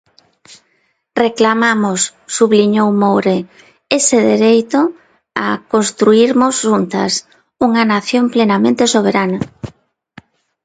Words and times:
"Reclamamos" 1.23 1.99
subliñou 2.35 2.87
Moure, 3.01 3.37
"ese 3.97 4.17
dereito" 4.31 4.79
a 5.45 5.47
"construírmos 5.73 6.53
xuntas" 6.65 7.13
unha 7.65 7.83
nación 7.93 8.25
plenamente 8.33 8.83
soberana. 8.93 9.39